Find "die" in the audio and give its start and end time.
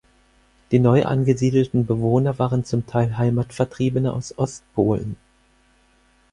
0.71-0.79